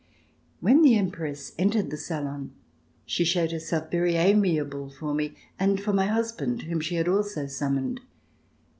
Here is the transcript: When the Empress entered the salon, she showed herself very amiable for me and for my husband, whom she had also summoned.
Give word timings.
When 0.61 0.81
the 0.81 0.95
Empress 0.97 1.53
entered 1.59 1.91
the 1.91 1.95
salon, 1.95 2.55
she 3.05 3.23
showed 3.23 3.51
herself 3.51 3.91
very 3.91 4.15
amiable 4.15 4.89
for 4.89 5.13
me 5.13 5.35
and 5.59 5.79
for 5.79 5.93
my 5.93 6.07
husband, 6.07 6.63
whom 6.63 6.79
she 6.81 6.95
had 6.95 7.07
also 7.07 7.45
summoned. 7.45 7.99